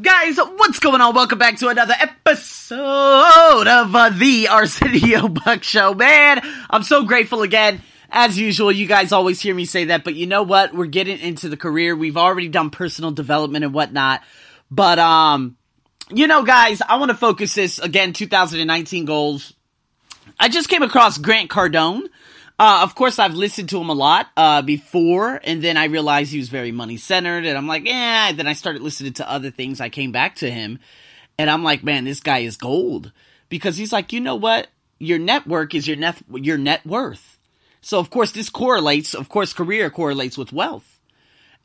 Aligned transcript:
Guys, 0.00 0.36
what's 0.36 0.78
going 0.78 1.00
on? 1.00 1.14
Welcome 1.14 1.38
back 1.38 1.58
to 1.58 1.68
another 1.68 1.94
episode 1.98 3.66
of 3.66 3.94
uh, 3.94 4.10
the 4.10 4.48
Arsenio 4.48 5.28
Buck 5.44 5.62
Show. 5.64 5.94
Man, 5.94 6.40
I'm 6.70 6.84
so 6.84 7.02
grateful 7.02 7.42
again. 7.42 7.82
As 8.08 8.38
usual, 8.38 8.72
you 8.72 8.86
guys 8.86 9.12
always 9.12 9.40
hear 9.40 9.54
me 9.54 9.64
say 9.64 9.86
that, 9.86 10.04
but 10.04 10.14
you 10.14 10.26
know 10.26 10.42
what? 10.42 10.72
We're 10.72 10.86
getting 10.86 11.18
into 11.18 11.48
the 11.48 11.56
career. 11.56 11.94
We've 11.94 12.16
already 12.16 12.48
done 12.48 12.70
personal 12.70 13.10
development 13.10 13.64
and 13.64 13.74
whatnot. 13.74 14.22
But, 14.70 14.98
um, 14.98 15.56
you 16.08 16.28
know, 16.28 16.44
guys, 16.44 16.80
I 16.80 16.96
want 16.96 17.10
to 17.10 17.16
focus 17.16 17.54
this 17.54 17.78
again, 17.78 18.12
2019 18.12 19.04
goals. 19.04 19.52
I 20.38 20.48
just 20.48 20.68
came 20.68 20.82
across 20.82 21.18
Grant 21.18 21.50
Cardone. 21.50 22.04
Uh, 22.60 22.80
of 22.82 22.94
course, 22.94 23.18
I've 23.18 23.32
listened 23.32 23.70
to 23.70 23.80
him 23.80 23.88
a 23.88 23.94
lot 23.94 24.26
uh, 24.36 24.60
before, 24.60 25.40
and 25.44 25.62
then 25.62 25.78
I 25.78 25.84
realized 25.86 26.30
he 26.30 26.36
was 26.36 26.50
very 26.50 26.72
money 26.72 26.98
centered, 26.98 27.46
and 27.46 27.56
I'm 27.56 27.66
like, 27.66 27.86
yeah. 27.86 28.32
Then 28.32 28.46
I 28.46 28.52
started 28.52 28.82
listening 28.82 29.14
to 29.14 29.30
other 29.30 29.50
things. 29.50 29.80
I 29.80 29.88
came 29.88 30.12
back 30.12 30.36
to 30.36 30.50
him, 30.50 30.78
and 31.38 31.48
I'm 31.48 31.64
like, 31.64 31.82
man, 31.82 32.04
this 32.04 32.20
guy 32.20 32.40
is 32.40 32.58
gold 32.58 33.12
because 33.48 33.78
he's 33.78 33.94
like, 33.94 34.12
you 34.12 34.20
know 34.20 34.34
what? 34.34 34.68
Your 34.98 35.18
network 35.18 35.74
is 35.74 35.88
your 35.88 35.96
net 35.96 36.22
your 36.34 36.58
net 36.58 36.84
worth. 36.84 37.38
So 37.80 37.98
of 37.98 38.10
course, 38.10 38.32
this 38.32 38.50
correlates. 38.50 39.14
Of 39.14 39.30
course, 39.30 39.54
career 39.54 39.88
correlates 39.88 40.36
with 40.36 40.52
wealth. 40.52 41.00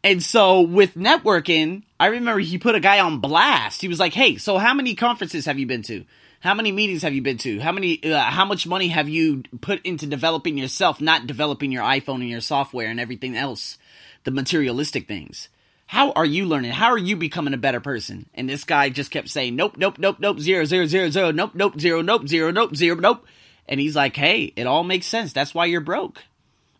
And 0.01 0.23
so 0.23 0.61
with 0.61 0.95
networking, 0.95 1.83
I 1.99 2.05
remember 2.05 2.39
he 2.39 2.57
put 2.57 2.75
a 2.75 2.79
guy 2.79 3.01
on 3.01 3.19
blast. 3.19 3.81
He 3.81 3.89
was 3.89 3.99
like, 3.99 4.13
"Hey, 4.13 4.37
so 4.37 4.57
how 4.59 4.73
many 4.73 4.95
conferences 4.95 5.45
have 5.45 5.59
you 5.59 5.65
been 5.65 5.83
to? 5.83 6.05
How 6.45 6.53
many 6.53 6.71
meetings 6.71 7.01
have 7.01 7.15
you 7.15 7.23
been 7.23 7.39
to? 7.39 7.59
How 7.59 7.71
many 7.71 8.03
uh, 8.03 8.19
how 8.19 8.45
much 8.45 8.67
money 8.67 8.89
have 8.89 9.09
you 9.09 9.41
put 9.61 9.83
into 9.83 10.05
developing 10.05 10.59
yourself, 10.59 11.01
not 11.01 11.25
developing 11.25 11.71
your 11.71 11.81
iPhone 11.81 12.21
and 12.21 12.29
your 12.29 12.39
software 12.39 12.87
and 12.87 12.99
everything 12.99 13.35
else, 13.35 13.79
the 14.25 14.29
materialistic 14.29 15.07
things? 15.07 15.49
How 15.87 16.11
are 16.11 16.23
you 16.23 16.45
learning? 16.45 16.69
How 16.69 16.91
are 16.91 16.99
you 16.99 17.15
becoming 17.15 17.55
a 17.55 17.57
better 17.57 17.79
person?" 17.79 18.29
And 18.35 18.47
this 18.47 18.63
guy 18.63 18.89
just 18.89 19.09
kept 19.09 19.29
saying, 19.29 19.55
"Nope, 19.55 19.77
nope, 19.77 19.97
nope, 19.97 20.17
nope, 20.19 20.39
zero, 20.39 20.65
zero, 20.65 20.85
zero, 20.85 21.09
zero, 21.09 21.31
nope, 21.31 21.55
nope, 21.55 21.79
zero, 21.79 22.03
nope, 22.03 22.27
zero, 22.27 22.51
nope, 22.51 22.75
zero, 22.75 22.95
nope." 22.95 23.25
And 23.67 23.79
he's 23.79 23.95
like, 23.95 24.15
"Hey, 24.15 24.53
it 24.55 24.67
all 24.67 24.83
makes 24.83 25.07
sense. 25.07 25.33
That's 25.33 25.55
why 25.55 25.65
you're 25.65 25.81
broke." 25.81 26.25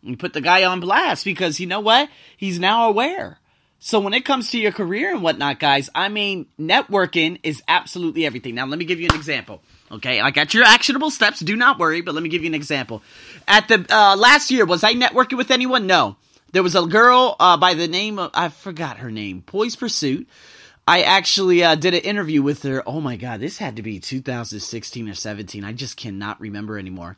You 0.03 0.15
put 0.15 0.33
the 0.33 0.41
guy 0.41 0.63
on 0.63 0.79
blast 0.79 1.25
because 1.25 1.59
you 1.59 1.65
know 1.65 1.79
what? 1.79 2.07
He's 2.37 2.59
now 2.59 2.87
aware. 2.87 3.39
So 3.79 3.99
when 3.99 4.13
it 4.13 4.25
comes 4.25 4.51
to 4.51 4.57
your 4.57 4.71
career 4.71 5.11
and 5.11 5.21
whatnot, 5.21 5.59
guys, 5.59 5.89
I 5.93 6.09
mean, 6.09 6.47
networking 6.59 7.39
is 7.43 7.61
absolutely 7.67 8.25
everything. 8.25 8.55
Now, 8.55 8.65
let 8.65 8.79
me 8.79 8.85
give 8.85 8.99
you 8.99 9.07
an 9.07 9.15
example. 9.15 9.61
Okay, 9.91 10.19
I 10.19 10.31
got 10.31 10.53
your 10.53 10.63
actionable 10.63 11.11
steps. 11.11 11.39
Do 11.39 11.55
not 11.55 11.77
worry, 11.77 12.01
but 12.01 12.15
let 12.15 12.23
me 12.23 12.29
give 12.29 12.41
you 12.41 12.47
an 12.47 12.55
example. 12.55 13.03
At 13.47 13.67
the 13.67 13.85
uh, 13.89 14.15
last 14.15 14.49
year, 14.49 14.65
was 14.65 14.83
I 14.83 14.93
networking 14.93 15.37
with 15.37 15.51
anyone? 15.51 15.85
No. 15.85 16.15
There 16.51 16.63
was 16.63 16.75
a 16.75 16.85
girl 16.85 17.35
uh, 17.39 17.57
by 17.57 17.73
the 17.73 17.87
name 17.87 18.17
of 18.17 18.31
I 18.33 18.49
forgot 18.49 18.97
her 18.97 19.11
name, 19.11 19.41
Poise 19.41 19.75
Pursuit. 19.75 20.27
I 20.87 21.01
actually 21.01 21.63
uh, 21.63 21.75
did 21.75 21.93
an 21.93 22.01
interview 22.01 22.41
with 22.41 22.63
her. 22.63 22.81
Oh 22.87 23.01
my 23.01 23.17
god, 23.17 23.39
this 23.39 23.57
had 23.57 23.75
to 23.75 23.81
be 23.81 23.99
2016 23.99 25.09
or 25.09 25.13
17. 25.15 25.63
I 25.63 25.73
just 25.73 25.97
cannot 25.97 26.39
remember 26.39 26.77
anymore. 26.77 27.17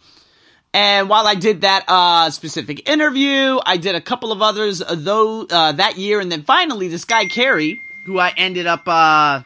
And 0.73 1.10
while 1.10 1.26
I 1.26 1.36
did 1.36 1.62
that 1.62 1.86
uh, 1.88 2.30
specific 2.30 2.88
interview, 2.90 3.60
I 3.66 3.78
did 3.78 3.96
a 3.96 4.02
couple 4.02 4.32
of 4.32 4.42
others 4.42 4.82
uh, 4.82 4.96
though 4.96 5.44
uh, 5.46 5.72
that 5.72 5.98
year, 5.98 6.20
and 6.20 6.32
then 6.32 6.44
finally 6.44 6.88
this 6.88 7.06
guy 7.06 7.26
Carrie, 7.26 7.82
who 8.06 8.20
I 8.20 8.34
ended 8.38 8.68
up. 8.68 8.88
Uh, 8.88 9.42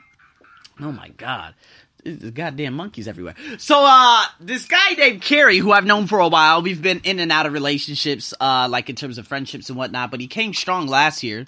oh 0.81 0.91
my 0.91 1.09
god, 1.09 1.53
the 2.03 2.31
goddamn 2.31 2.73
monkeys 2.73 3.08
everywhere. 3.08 3.36
So 3.58 3.83
uh, 3.88 4.23
this 4.39 4.66
guy 4.66 4.94
named 4.97 5.22
Carrie, 5.22 5.58
who 5.58 5.72
I've 5.72 5.86
known 5.86 6.08
for 6.08 6.19
a 6.19 6.28
while, 6.28 6.61
we've 6.61 6.81
been 6.81 7.02
in 7.03 7.19
and 7.19 7.31
out 7.31 7.45
of 7.45 7.53
relationships, 7.53 8.33
uh, 8.39 8.67
like 8.69 8.89
in 8.89 8.95
terms 8.95 9.17
of 9.17 9.28
friendships 9.28 9.69
and 9.69 9.78
whatnot. 9.78 10.11
But 10.11 10.19
he 10.19 10.28
came 10.28 10.53
strong 10.53 10.88
last 10.88 11.23
year. 11.23 11.45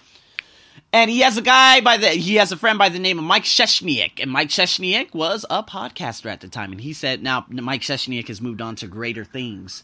And 0.93 1.09
he 1.09 1.21
has 1.21 1.37
a 1.37 1.41
guy 1.41 1.81
by 1.81 1.97
the 1.97 2.09
he 2.09 2.35
has 2.35 2.51
a 2.51 2.57
friend 2.57 2.77
by 2.77 2.89
the 2.89 2.99
name 2.99 3.17
of 3.17 3.25
Mike 3.25 3.45
Sheshniak, 3.45 4.21
and 4.21 4.29
Mike 4.29 4.49
Sheshniak 4.49 5.15
was 5.15 5.43
a 5.49 5.63
podcaster 5.63 6.27
at 6.27 6.39
the 6.41 6.47
time, 6.47 6.71
and 6.71 6.79
he 6.79 6.93
said 6.93 7.23
now 7.23 7.45
Mike 7.49 7.81
Sheshniak 7.81 8.27
has 8.27 8.39
moved 8.39 8.61
on 8.61 8.75
to 8.75 8.87
greater 8.87 9.25
things, 9.25 9.83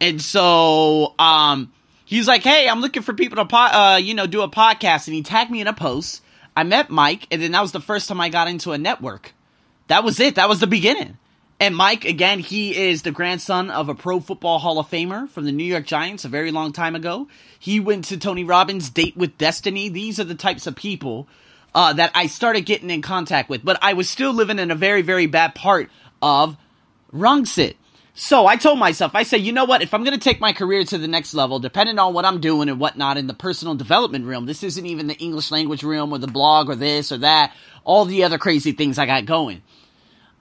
and 0.00 0.22
so 0.22 1.14
um 1.18 1.72
he's 2.04 2.28
like, 2.28 2.44
hey, 2.44 2.68
I'm 2.68 2.80
looking 2.80 3.02
for 3.02 3.12
people 3.12 3.36
to 3.36 3.44
po- 3.44 3.56
uh 3.56 4.00
you 4.00 4.14
know 4.14 4.28
do 4.28 4.42
a 4.42 4.48
podcast, 4.48 5.08
and 5.08 5.16
he 5.16 5.22
tagged 5.24 5.50
me 5.50 5.60
in 5.60 5.66
a 5.66 5.72
post. 5.72 6.22
I 6.56 6.62
met 6.62 6.90
Mike, 6.90 7.26
and 7.32 7.42
then 7.42 7.50
that 7.50 7.60
was 7.60 7.72
the 7.72 7.80
first 7.80 8.08
time 8.08 8.20
I 8.20 8.28
got 8.28 8.46
into 8.46 8.70
a 8.70 8.78
network. 8.78 9.34
That 9.88 10.04
was 10.04 10.20
it. 10.20 10.36
That 10.36 10.48
was 10.48 10.60
the 10.60 10.68
beginning. 10.68 11.18
And 11.58 11.74
Mike, 11.74 12.04
again, 12.04 12.38
he 12.38 12.76
is 12.76 13.00
the 13.00 13.10
grandson 13.10 13.70
of 13.70 13.88
a 13.88 13.94
Pro 13.94 14.20
Football 14.20 14.58
Hall 14.58 14.78
of 14.78 14.90
Famer 14.90 15.26
from 15.28 15.46
the 15.46 15.52
New 15.52 15.64
York 15.64 15.86
Giants 15.86 16.26
a 16.26 16.28
very 16.28 16.50
long 16.50 16.72
time 16.72 16.94
ago. 16.94 17.28
He 17.58 17.80
went 17.80 18.04
to 18.06 18.18
Tony 18.18 18.44
Robbins' 18.44 18.90
Date 18.90 19.16
with 19.16 19.38
Destiny. 19.38 19.88
These 19.88 20.20
are 20.20 20.24
the 20.24 20.34
types 20.34 20.66
of 20.66 20.76
people 20.76 21.28
uh, 21.74 21.94
that 21.94 22.10
I 22.14 22.26
started 22.26 22.66
getting 22.66 22.90
in 22.90 23.00
contact 23.00 23.48
with. 23.48 23.64
But 23.64 23.78
I 23.80 23.94
was 23.94 24.10
still 24.10 24.34
living 24.34 24.58
in 24.58 24.70
a 24.70 24.74
very, 24.74 25.00
very 25.00 25.26
bad 25.26 25.54
part 25.54 25.88
of 26.20 26.58
Rangsit. 27.10 27.76
So 28.12 28.46
I 28.46 28.56
told 28.56 28.78
myself, 28.78 29.14
I 29.14 29.22
said, 29.22 29.40
you 29.40 29.52
know 29.52 29.64
what? 29.64 29.82
If 29.82 29.94
I'm 29.94 30.04
going 30.04 30.18
to 30.18 30.22
take 30.22 30.40
my 30.40 30.52
career 30.52 30.84
to 30.84 30.98
the 30.98 31.08
next 31.08 31.32
level, 31.32 31.58
depending 31.58 31.98
on 31.98 32.12
what 32.12 32.26
I'm 32.26 32.40
doing 32.40 32.68
and 32.68 32.78
whatnot 32.78 33.16
in 33.16 33.26
the 33.26 33.34
personal 33.34 33.74
development 33.74 34.26
realm, 34.26 34.44
this 34.44 34.62
isn't 34.62 34.86
even 34.86 35.06
the 35.06 35.16
English 35.16 35.50
language 35.50 35.84
realm 35.84 36.12
or 36.12 36.18
the 36.18 36.26
blog 36.26 36.68
or 36.68 36.76
this 36.76 37.12
or 37.12 37.18
that, 37.18 37.54
all 37.84 38.04
the 38.04 38.24
other 38.24 38.38
crazy 38.38 38.72
things 38.72 38.98
I 38.98 39.06
got 39.06 39.24
going. 39.24 39.62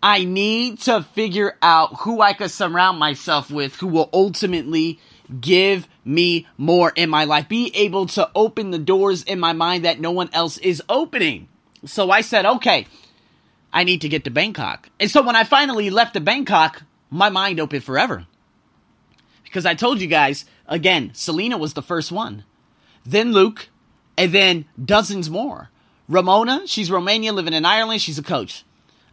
I 0.06 0.24
need 0.24 0.82
to 0.82 1.02
figure 1.02 1.58
out 1.64 2.02
who 2.02 2.22
I 2.22 2.34
could 2.34 2.52
surround 2.52 3.00
myself 3.00 3.50
with 3.50 3.74
who 3.78 3.88
will 3.88 4.08
ultimately 4.14 5.00
give 5.42 5.88
me 6.06 6.46
more 6.60 6.94
in 6.96 7.10
my 7.10 7.24
life, 7.24 7.50
be 7.50 7.72
able 7.74 8.06
to 8.10 8.30
open 8.36 8.70
the 8.70 8.78
doors 8.78 9.24
in 9.24 9.40
my 9.40 9.54
mind 9.54 9.84
that 9.84 10.00
no 10.00 10.12
one 10.12 10.30
else 10.32 10.60
is 10.60 10.84
opening. 10.88 11.48
So 11.86 12.12
I 12.12 12.22
said, 12.22 12.46
okay, 12.46 12.86
I 13.74 13.84
need 13.84 14.02
to 14.02 14.08
get 14.08 14.26
to 14.26 14.30
Bangkok. 14.30 14.90
And 15.00 15.10
so 15.10 15.24
when 15.24 15.36
I 15.36 15.44
finally 15.44 15.90
left 15.90 16.14
to 16.14 16.20
Bangkok, 16.20 16.84
my 17.10 17.30
mind 17.30 17.60
opened 17.60 17.84
forever. 17.84 18.28
Because 19.44 19.66
I 19.66 19.74
told 19.74 20.02
you 20.02 20.08
guys, 20.08 20.46
again, 20.68 21.16
Selena 21.16 21.58
was 21.58 21.74
the 21.74 21.82
first 21.82 22.12
one, 22.12 22.44
then 23.08 23.32
Luke, 23.32 23.70
and 24.20 24.32
then 24.32 24.66
dozens 24.80 25.32
more. 25.32 25.72
Ramona, 26.08 26.68
she's 26.68 26.92
Romania 26.92 27.34
living 27.34 27.54
in 27.54 27.66
Ireland, 27.66 28.04
she's 28.04 28.20
a 28.20 28.24
coach. 28.24 28.64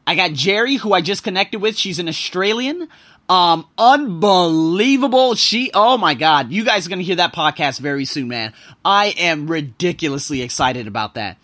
I 0.07 0.15
got 0.17 0.33
Jerry, 0.33 0.77
who 0.77 0.93
I 0.93 1.01
just 1.01 1.23
connected 1.23 1.61
with. 1.61 1.77
She's 1.77 1.99
an 1.99 2.09
Australian. 2.09 2.89
Um, 3.29 3.67
unbelievable. 3.79 5.35
She, 5.37 5.71
oh 5.73 5.97
my 5.97 6.15
God. 6.15 6.51
You 6.51 6.65
guys 6.65 6.87
are 6.87 6.89
going 6.89 6.99
to 6.99 7.05
hear 7.05 7.17
that 7.17 7.35
podcast 7.35 7.79
very 7.79 8.05
soon, 8.05 8.29
man. 8.29 8.53
I 8.85 9.15
am 9.17 9.47
ridiculously 9.47 10.43
excited 10.43 10.87
about 10.87 11.15
that. 11.15 11.39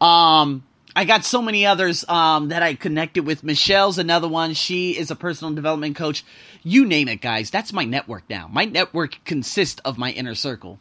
Um, 0.00 0.62
I 0.94 1.04
got 1.04 1.24
so 1.24 1.42
many 1.42 1.66
others, 1.66 2.04
um, 2.08 2.48
that 2.48 2.62
I 2.62 2.74
connected 2.74 3.26
with. 3.26 3.44
Michelle's 3.44 3.98
another 3.98 4.28
one. 4.28 4.54
She 4.54 4.96
is 4.96 5.10
a 5.10 5.16
personal 5.16 5.52
development 5.52 5.96
coach. 5.96 6.24
You 6.62 6.86
name 6.86 7.08
it, 7.08 7.20
guys. 7.20 7.50
That's 7.50 7.72
my 7.72 7.84
network 7.84 8.22
now. 8.30 8.48
My 8.50 8.64
network 8.64 9.22
consists 9.24 9.80
of 9.84 9.98
my 9.98 10.12
inner 10.12 10.34
circle. 10.34 10.78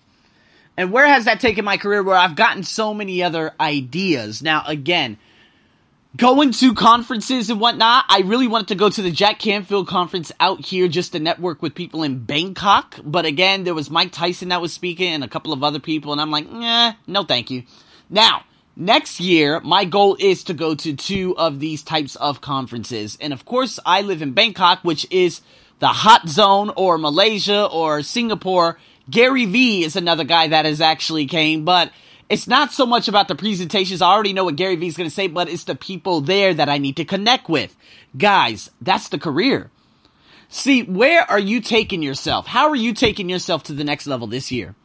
And 0.78 0.92
where 0.92 1.08
has 1.08 1.26
that 1.26 1.40
taken 1.40 1.66
my 1.66 1.78
career 1.78 2.04
where 2.04 2.16
I've 2.16 2.36
gotten 2.36 2.64
so 2.64 2.94
many 2.94 3.24
other 3.24 3.54
ideas? 3.60 4.42
Now, 4.42 4.64
again, 4.68 5.18
going 6.16 6.52
to 6.52 6.74
conferences 6.74 7.50
and 7.50 7.60
whatnot. 7.60 8.06
I 8.08 8.20
really 8.22 8.48
wanted 8.48 8.70
to 8.70 8.76
go 8.76 8.90
to 8.90 9.02
the 9.02 9.12
Jack 9.12 9.40
Canfield 9.40 9.88
conference 9.88 10.32
out 10.40 10.62
here 10.62 10.88
just 10.88 11.12
to 11.14 11.20
network 11.20 11.62
with 11.62 11.76
people 11.76 12.04
in 12.04 12.20
Bangkok. 12.20 13.00
But 13.04 13.26
again, 13.26 13.64
there 13.64 13.74
was 13.74 13.90
Mike 13.90 14.12
Tyson 14.12 14.50
that 14.50 14.62
was 14.62 14.72
speaking 14.72 15.12
and 15.12 15.24
a 15.24 15.28
couple 15.28 15.52
of 15.52 15.64
other 15.64 15.80
people, 15.80 16.12
and 16.12 16.22
I'm 16.22 16.32
like, 16.32 16.50
nah, 16.50 16.94
no 17.08 17.24
thank 17.24 17.50
you. 17.50 17.64
Now, 18.10 18.44
next 18.76 19.20
year, 19.20 19.60
my 19.62 19.86
goal 19.86 20.16
is 20.20 20.44
to 20.46 20.54
go 20.54 20.76
to 20.76 20.96
two 20.96 21.36
of 21.38 21.60
these 21.60 21.84
types 21.84 22.16
of 22.16 22.40
conferences. 22.40 23.18
And 23.20 23.34
of 23.34 23.46
course, 23.46 23.80
I 23.86 24.02
live 24.02 24.22
in 24.22 24.34
Bangkok, 24.34 24.84
which 24.84 25.08
is 25.10 25.42
the 25.80 25.88
hot 25.88 26.30
zone, 26.30 26.72
or 26.76 26.98
Malaysia, 26.98 27.66
or 27.66 28.02
Singapore. 28.04 28.78
Gary 29.10 29.46
Vee 29.46 29.84
is 29.84 29.96
another 29.96 30.24
guy 30.24 30.48
that 30.48 30.66
has 30.66 30.82
actually 30.82 31.26
came, 31.26 31.66
but 31.66 31.92
it's 32.30 32.48
not 32.48 32.72
so 32.72 32.86
much 32.86 33.08
about 33.08 33.28
the 33.28 33.36
presentations. 33.36 34.02
I 34.02 34.12
already 34.12 34.34
know 34.34 34.46
what 34.46 34.56
Gary 34.56 34.76
Vee's 34.76 34.98
going 34.98 35.10
to 35.10 35.16
say, 35.16 35.28
but 35.28 35.50
it's 35.50 35.66
the 35.66 35.76
people 35.76 36.22
there 36.22 36.54
that 36.54 36.70
I 36.70 36.78
need 36.78 36.98
to 36.98 37.06
connect 37.06 37.50
with. 37.50 37.76
Guys, 38.18 38.72
that's 38.82 39.10
the 39.10 39.20
career. 39.20 39.70
See, 40.50 40.84
where 40.84 41.30
are 41.30 41.40
you 41.40 41.62
taking 41.62 42.02
yourself? 42.02 42.48
How 42.48 42.70
are 42.70 42.76
you 42.76 42.94
taking 42.94 43.30
yourself 43.30 43.64
to 43.64 43.74
the 43.74 43.84
next 43.84 44.08
level 44.08 44.28
this 44.28 44.52
year? 44.52 44.76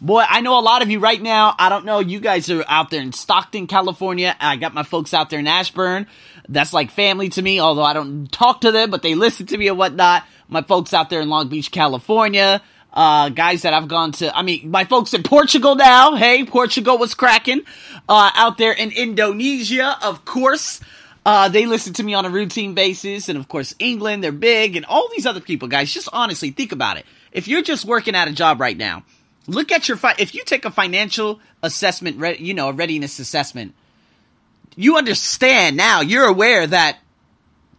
Boy, 0.00 0.24
I 0.26 0.40
know 0.40 0.58
a 0.58 0.62
lot 0.62 0.80
of 0.80 0.90
you 0.90 0.98
right 0.98 1.20
now. 1.20 1.54
I 1.58 1.68
don't 1.68 1.84
know. 1.84 1.98
You 1.98 2.20
guys 2.20 2.50
are 2.50 2.64
out 2.66 2.88
there 2.88 3.02
in 3.02 3.12
Stockton, 3.12 3.66
California. 3.66 4.34
I 4.40 4.56
got 4.56 4.72
my 4.72 4.82
folks 4.82 5.12
out 5.12 5.28
there 5.28 5.38
in 5.38 5.46
Ashburn. 5.46 6.06
That's 6.48 6.72
like 6.72 6.90
family 6.90 7.28
to 7.30 7.42
me, 7.42 7.60
although 7.60 7.82
I 7.82 7.92
don't 7.92 8.32
talk 8.32 8.62
to 8.62 8.72
them, 8.72 8.90
but 8.90 9.02
they 9.02 9.14
listen 9.14 9.46
to 9.46 9.58
me 9.58 9.68
and 9.68 9.76
whatnot. 9.76 10.24
My 10.48 10.62
folks 10.62 10.94
out 10.94 11.10
there 11.10 11.20
in 11.20 11.28
Long 11.28 11.48
Beach, 11.48 11.70
California 11.70 12.62
uh, 12.92 13.28
guys 13.28 13.62
that 13.62 13.72
I've 13.72 13.88
gone 13.88 14.12
to. 14.12 14.36
I 14.36 14.42
mean, 14.42 14.70
my 14.70 14.84
folks 14.84 15.14
in 15.14 15.22
Portugal 15.22 15.74
now. 15.74 16.16
Hey, 16.16 16.44
Portugal 16.44 16.98
was 16.98 17.14
cracking. 17.14 17.62
Uh, 18.08 18.30
out 18.34 18.58
there 18.58 18.72
in 18.72 18.90
Indonesia, 18.90 19.96
of 20.02 20.24
course. 20.24 20.80
Uh, 21.24 21.48
they 21.48 21.66
listen 21.66 21.92
to 21.92 22.02
me 22.02 22.14
on 22.14 22.24
a 22.24 22.30
routine 22.30 22.74
basis. 22.74 23.28
And 23.28 23.38
of 23.38 23.48
course, 23.48 23.74
England, 23.78 24.24
they're 24.24 24.32
big. 24.32 24.76
And 24.76 24.86
all 24.86 25.08
these 25.14 25.26
other 25.26 25.40
people, 25.40 25.68
guys, 25.68 25.92
just 25.92 26.08
honestly 26.12 26.50
think 26.50 26.72
about 26.72 26.96
it. 26.96 27.06
If 27.32 27.46
you're 27.46 27.62
just 27.62 27.84
working 27.84 28.14
at 28.14 28.28
a 28.28 28.32
job 28.32 28.60
right 28.60 28.76
now, 28.76 29.04
look 29.46 29.70
at 29.70 29.86
your, 29.88 29.96
fi- 29.96 30.16
if 30.18 30.34
you 30.34 30.42
take 30.44 30.64
a 30.64 30.70
financial 30.70 31.40
assessment, 31.62 32.18
re- 32.18 32.38
you 32.38 32.54
know, 32.54 32.70
a 32.70 32.72
readiness 32.72 33.18
assessment, 33.18 33.74
you 34.76 34.96
understand 34.96 35.76
now, 35.76 36.00
you're 36.00 36.26
aware 36.26 36.66
that 36.66 36.98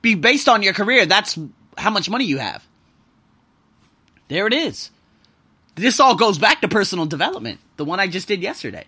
be 0.02 0.16
based 0.16 0.48
on 0.48 0.64
your 0.64 0.74
career, 0.74 1.06
that's 1.06 1.38
how 1.78 1.90
much 1.90 2.10
money 2.10 2.26
you 2.26 2.38
have. 2.38 2.66
There 4.28 4.48
it 4.48 4.54
is. 4.54 4.92
This 5.76 6.00
all 6.00 6.16
goes 6.16 6.38
back 6.38 6.62
to 6.62 6.68
personal 6.68 7.06
development, 7.06 7.60
the 7.78 7.86
one 7.86 8.00
I 8.00 8.08
just 8.08 8.28
did 8.28 8.42
yesterday. 8.42 8.86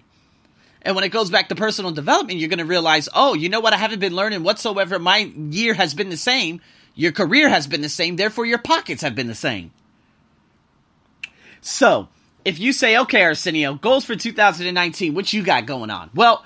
And 0.81 0.95
when 0.95 1.05
it 1.05 1.09
goes 1.09 1.29
back 1.29 1.49
to 1.49 1.55
personal 1.55 1.91
development, 1.91 2.39
you're 2.39 2.49
going 2.49 2.59
to 2.59 2.65
realize, 2.65 3.07
oh, 3.13 3.33
you 3.33 3.47
know 3.47 3.61
what? 3.61 3.73
I 3.73 3.77
haven't 3.77 3.99
been 3.99 4.15
learning 4.15 4.43
whatsoever. 4.43 4.99
My 4.99 5.17
year 5.17 5.73
has 5.73 5.93
been 5.93 6.09
the 6.09 6.17
same. 6.17 6.61
Your 6.93 7.13
career 7.13 7.47
has 7.47 7.67
been 7.67 7.81
the 7.81 7.89
same. 7.89 8.17
Therefore, 8.17 8.45
your 8.45 8.57
pockets 8.57 9.01
have 9.01 9.15
been 9.15 9.27
the 9.27 9.35
same. 9.35 9.71
So, 11.61 12.09
if 12.43 12.59
you 12.59 12.73
say, 12.73 12.97
okay, 12.97 13.23
Arsenio, 13.23 13.75
goals 13.75 14.03
for 14.03 14.15
2019, 14.15 15.13
what 15.13 15.31
you 15.31 15.41
got 15.41 15.65
going 15.65 15.89
on? 15.89 16.09
Well, 16.13 16.43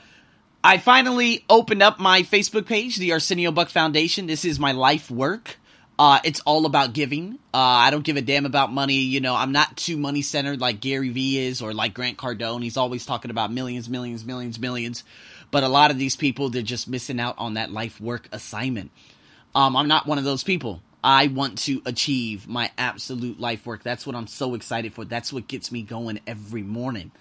I 0.64 0.78
finally 0.78 1.44
opened 1.50 1.82
up 1.82 2.00
my 2.00 2.22
Facebook 2.22 2.68
page, 2.68 2.98
the 2.98 3.14
Arsenio 3.14 3.52
Buck 3.52 3.70
Foundation. 3.70 4.28
This 4.28 4.46
is 4.46 4.60
my 4.60 4.74
life 4.74 5.10
work. 5.10 5.58
Uh, 6.00 6.20
it's 6.24 6.40
all 6.42 6.68
about 6.68 6.94
giving. 6.94 7.40
Uh, 7.54 7.58
I 7.58 7.90
don't 7.90 8.04
give 8.04 8.18
a 8.18 8.22
damn 8.22 8.46
about 8.46 8.72
money. 8.72 9.00
You 9.00 9.20
know, 9.20 9.36
I'm 9.36 9.52
not 9.52 9.76
too 9.78 9.98
money 9.98 10.22
centered 10.22 10.62
like 10.62 10.80
Gary 10.80 11.10
Vee 11.10 11.40
is 11.40 11.62
or 11.62 11.74
like 11.74 11.96
Grant 11.96 12.18
Cardone. 12.18 12.62
He's 12.62 12.78
always 12.78 13.06
talking 13.06 13.32
about 13.32 13.52
millions, 13.52 13.90
millions, 13.90 14.24
millions, 14.24 14.60
millions. 14.60 15.04
But 15.50 15.64
a 15.64 15.68
lot 15.68 15.90
of 15.90 15.98
these 15.98 16.16
people, 16.16 16.50
they're 16.50 16.62
just 16.62 16.88
missing 16.88 17.20
out 17.20 17.36
on 17.40 17.56
that 17.56 17.72
life 17.72 18.00
work 18.00 18.28
assignment. 18.32 18.92
Um, 19.56 19.76
I'm 19.76 19.88
not 19.88 20.06
one 20.06 20.20
of 20.20 20.24
those 20.24 20.44
people. 20.44 20.82
I 21.04 21.28
want 21.28 21.60
to 21.60 21.82
achieve 21.86 22.48
my 22.48 22.70
absolute 22.78 23.40
life 23.40 23.66
work. 23.66 23.82
That's 23.82 24.06
what 24.06 24.16
I'm 24.16 24.28
so 24.28 24.54
excited 24.54 24.94
for. 24.94 25.06
That's 25.06 25.34
what 25.34 25.48
gets 25.48 25.72
me 25.72 25.82
going 25.82 26.20
every 26.28 26.64
morning. 26.64 27.12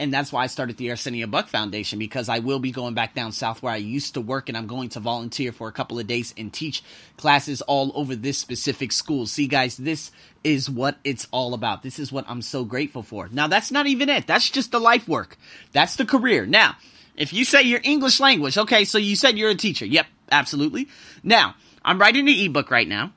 And 0.00 0.14
that's 0.14 0.32
why 0.32 0.44
I 0.44 0.46
started 0.46 0.76
the 0.76 0.90
Arsenio 0.90 1.26
Buck 1.26 1.48
Foundation 1.48 1.98
because 1.98 2.28
I 2.28 2.38
will 2.38 2.60
be 2.60 2.70
going 2.70 2.94
back 2.94 3.14
down 3.14 3.32
south 3.32 3.62
where 3.62 3.72
I 3.72 3.78
used 3.78 4.14
to 4.14 4.20
work 4.20 4.48
and 4.48 4.56
I'm 4.56 4.68
going 4.68 4.90
to 4.90 5.00
volunteer 5.00 5.50
for 5.50 5.66
a 5.66 5.72
couple 5.72 5.98
of 5.98 6.06
days 6.06 6.32
and 6.36 6.52
teach 6.52 6.84
classes 7.16 7.62
all 7.62 7.90
over 7.96 8.14
this 8.14 8.38
specific 8.38 8.92
school. 8.92 9.26
See, 9.26 9.48
guys, 9.48 9.76
this 9.76 10.12
is 10.44 10.70
what 10.70 10.98
it's 11.02 11.26
all 11.32 11.52
about. 11.52 11.82
This 11.82 11.98
is 11.98 12.12
what 12.12 12.26
I'm 12.28 12.42
so 12.42 12.64
grateful 12.64 13.02
for. 13.02 13.28
Now, 13.32 13.48
that's 13.48 13.72
not 13.72 13.88
even 13.88 14.08
it. 14.08 14.28
That's 14.28 14.48
just 14.48 14.70
the 14.70 14.78
life 14.78 15.08
work. 15.08 15.36
That's 15.72 15.96
the 15.96 16.06
career. 16.06 16.46
Now, 16.46 16.76
if 17.16 17.32
you 17.32 17.44
say 17.44 17.62
your 17.62 17.80
English 17.82 18.20
language, 18.20 18.56
okay, 18.56 18.84
so 18.84 18.98
you 18.98 19.16
said 19.16 19.36
you're 19.36 19.50
a 19.50 19.56
teacher. 19.56 19.84
Yep, 19.84 20.06
absolutely. 20.30 20.88
Now, 21.24 21.56
I'm 21.84 22.00
writing 22.00 22.24
the 22.24 22.44
ebook 22.44 22.70
right 22.70 22.86
now. 22.86 23.12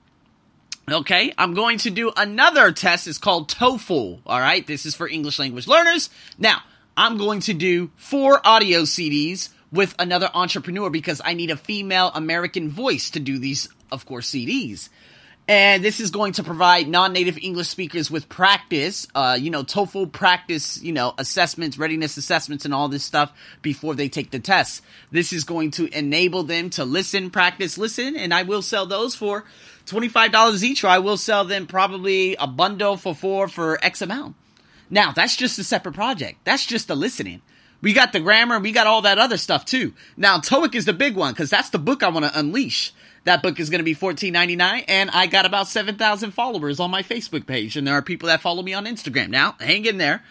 Okay, 0.90 1.32
I'm 1.38 1.54
going 1.54 1.78
to 1.80 1.92
do 1.92 2.12
another 2.18 2.72
test. 2.72 3.08
It's 3.08 3.20
called 3.20 3.50
TOEFL. 3.50 4.22
All 4.26 4.40
right, 4.40 4.66
this 4.66 4.88
is 4.88 4.96
for 4.96 5.08
English 5.08 5.38
language 5.38 5.68
learners. 5.68 6.10
Now, 6.40 6.64
I'm 7.02 7.18
going 7.18 7.40
to 7.40 7.56
do 7.56 7.90
four 7.96 8.40
audio 8.46 8.82
CDs 8.82 9.50
with 9.72 9.96
another 9.98 10.30
entrepreneur 10.36 10.92
because 10.92 11.20
I 11.26 11.34
need 11.34 11.50
a 11.50 11.58
female 11.58 12.12
American 12.14 12.70
voice 12.70 13.10
to 13.10 13.20
do 13.20 13.40
these, 13.40 13.68
of 13.92 14.06
course, 14.06 14.30
CDs. 14.30 14.90
And 15.48 15.84
this 15.84 16.00
is 16.00 16.12
going 16.12 16.34
to 16.34 16.44
provide 16.44 16.88
non-native 16.88 17.40
English 17.40 17.70
speakers 17.70 18.12
with 18.12 18.30
practice, 18.30 19.08
uh, 19.16 19.36
you 19.42 19.50
know, 19.50 19.64
TOEFL 19.64 20.12
practice, 20.12 20.80
you 20.84 20.92
know, 20.92 21.16
assessments, 21.18 21.80
readiness 21.80 22.18
assessments, 22.18 22.66
and 22.66 22.74
all 22.74 22.88
this 22.88 23.04
stuff 23.04 23.34
before 23.64 23.96
they 23.96 24.08
take 24.08 24.30
the 24.30 24.40
test. 24.40 24.84
This 25.10 25.34
is 25.34 25.44
going 25.44 25.72
to 25.72 25.88
enable 25.98 26.44
them 26.44 26.70
to 26.70 26.86
listen, 26.86 27.32
practice, 27.32 27.80
listen, 27.80 28.16
and 28.16 28.32
I 28.32 28.44
will 28.44 28.62
sell 28.62 28.86
those 28.86 29.16
for 29.16 29.46
$25 29.88 30.62
each, 30.62 30.84
or 30.84 30.90
I 30.90 31.00
will 31.00 31.18
sell 31.18 31.46
them 31.46 31.66
probably 31.66 32.36
a 32.36 32.46
bundle 32.46 32.96
for 32.96 33.16
four 33.16 33.48
for 33.48 33.84
X 33.84 34.04
amount. 34.04 34.36
Now, 34.92 35.12
that's 35.14 35.38
just 35.38 35.58
a 35.58 35.64
separate 35.64 35.96
project. 35.96 36.40
That's 36.44 36.66
just 36.66 36.88
the 36.88 36.96
listening. 36.96 37.42
We 37.82 37.94
got 37.94 38.14
the 38.14 38.20
grammar, 38.20 38.60
we 38.60 38.74
got 38.74 38.86
all 38.86 39.02
that 39.02 39.18
other 39.18 39.38
stuff 39.38 39.66
too. 39.66 39.94
Now, 40.16 40.38
TOEIC 40.38 40.76
is 40.76 40.86
the 40.86 40.94
big 40.94 41.16
one 41.16 41.34
because 41.34 41.50
that's 41.50 41.72
the 41.72 41.80
book 41.80 42.04
I 42.04 42.10
want 42.10 42.26
to 42.26 42.40
unleash. 42.40 42.94
That 43.24 43.42
book 43.42 43.60
is 43.60 43.70
going 43.70 43.80
to 43.80 43.86
be 43.86 43.96
$14.99, 43.96 44.86
and 44.88 45.10
I 45.12 45.28
got 45.28 45.46
about 45.46 45.68
7,000 45.68 46.32
followers 46.32 46.80
on 46.80 46.90
my 46.90 47.04
Facebook 47.04 47.46
page, 47.46 47.78
and 47.78 47.88
there 47.88 47.94
are 47.94 48.02
people 48.02 48.28
that 48.28 48.42
follow 48.42 48.64
me 48.64 48.74
on 48.74 48.86
Instagram. 48.86 49.30
Now, 49.30 49.56
hang 49.60 49.86
in 49.86 49.98
there. 49.98 50.24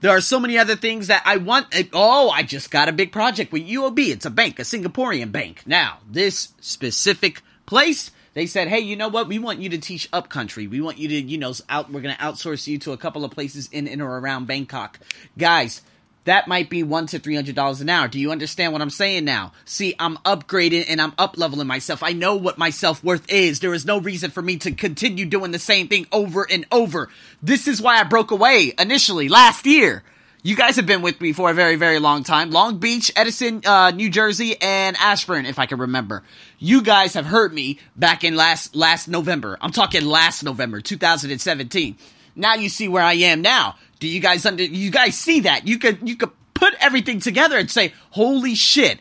There 0.00 0.12
are 0.12 0.20
so 0.20 0.38
many 0.38 0.56
other 0.56 0.76
things 0.76 1.08
that 1.08 1.22
I 1.24 1.38
want. 1.38 1.66
Eh, 1.72 1.84
oh, 1.92 2.30
I 2.30 2.42
just 2.42 2.70
got 2.70 2.88
a 2.88 2.92
big 2.92 3.12
project 3.12 3.50
with 3.50 3.66
UOB. 3.66 3.98
It's 4.10 4.26
a 4.26 4.30
bank, 4.30 4.58
a 4.58 4.62
Singaporean 4.62 5.32
bank. 5.32 5.62
Now, 5.66 5.98
this 6.08 6.54
specific 6.60 7.42
place 7.66 8.10
they 8.36 8.44
said, 8.44 8.68
"Hey, 8.68 8.80
you 8.80 8.96
know 8.96 9.08
what? 9.08 9.28
We 9.28 9.38
want 9.38 9.60
you 9.60 9.70
to 9.70 9.78
teach 9.78 10.10
upcountry. 10.12 10.68
We 10.68 10.82
want 10.82 10.98
you 10.98 11.08
to, 11.08 11.14
you 11.14 11.38
know, 11.38 11.54
out. 11.70 11.90
We're 11.90 12.02
going 12.02 12.14
to 12.14 12.20
outsource 12.20 12.66
you 12.66 12.76
to 12.80 12.92
a 12.92 12.98
couple 12.98 13.24
of 13.24 13.30
places 13.30 13.66
in 13.72 13.88
and 13.88 14.02
or 14.02 14.18
around 14.18 14.46
Bangkok, 14.46 15.00
guys." 15.38 15.80
That 16.26 16.48
might 16.48 16.68
be 16.68 16.82
one 16.82 17.06
to 17.06 17.20
three 17.20 17.36
hundred 17.36 17.54
dollars 17.54 17.80
an 17.80 17.88
hour. 17.88 18.08
Do 18.08 18.18
you 18.18 18.32
understand 18.32 18.72
what 18.72 18.82
I'm 18.82 18.90
saying 18.90 19.24
now? 19.24 19.52
See, 19.64 19.94
I'm 19.98 20.16
upgrading 20.18 20.86
and 20.88 21.00
I'm 21.00 21.14
up 21.16 21.38
leveling 21.38 21.68
myself. 21.68 22.02
I 22.02 22.12
know 22.12 22.34
what 22.34 22.58
my 22.58 22.70
self 22.70 23.02
worth 23.02 23.24
is. 23.30 23.60
There 23.60 23.72
is 23.72 23.86
no 23.86 24.00
reason 24.00 24.32
for 24.32 24.42
me 24.42 24.56
to 24.58 24.72
continue 24.72 25.24
doing 25.24 25.52
the 25.52 25.60
same 25.60 25.86
thing 25.88 26.06
over 26.12 26.44
and 26.50 26.66
over. 26.72 27.08
This 27.42 27.66
is 27.68 27.80
why 27.80 28.00
I 28.00 28.02
broke 28.02 28.32
away 28.32 28.74
initially 28.76 29.28
last 29.28 29.66
year. 29.66 30.02
You 30.46 30.54
guys 30.54 30.76
have 30.76 30.86
been 30.86 31.02
with 31.02 31.20
me 31.20 31.32
for 31.32 31.50
a 31.50 31.54
very, 31.54 31.74
very 31.74 31.98
long 31.98 32.22
time. 32.22 32.52
Long 32.52 32.78
Beach, 32.78 33.10
Edison, 33.16 33.62
uh, 33.66 33.90
New 33.90 34.08
Jersey, 34.08 34.54
and 34.62 34.96
Ashburn, 34.96 35.44
if 35.44 35.58
I 35.58 35.66
can 35.66 35.80
remember. 35.80 36.22
You 36.60 36.82
guys 36.82 37.14
have 37.14 37.26
heard 37.26 37.52
me 37.52 37.80
back 37.96 38.22
in 38.22 38.36
last 38.36 38.76
last 38.76 39.08
November. 39.08 39.58
I'm 39.60 39.72
talking 39.72 40.04
last 40.04 40.44
November, 40.44 40.80
2017. 40.80 41.96
Now 42.36 42.54
you 42.54 42.68
see 42.68 42.86
where 42.86 43.02
I 43.02 43.14
am 43.14 43.42
now. 43.42 43.74
Do 43.98 44.06
you 44.06 44.20
guys 44.20 44.46
under? 44.46 44.62
You 44.62 44.92
guys 44.92 45.18
see 45.18 45.40
that? 45.40 45.66
You 45.66 45.80
could 45.80 46.08
you 46.08 46.14
could 46.14 46.30
put 46.54 46.74
everything 46.78 47.18
together 47.18 47.58
and 47.58 47.68
say, 47.68 47.92
"Holy 48.10 48.54
shit!" 48.54 49.00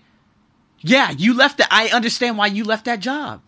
Yeah, 0.80 1.12
you 1.12 1.36
left 1.36 1.60
that. 1.60 1.68
I 1.70 1.90
understand 1.90 2.40
why 2.40 2.48
you 2.48 2.64
left 2.64 2.86
that 2.86 3.02
job. 3.02 3.42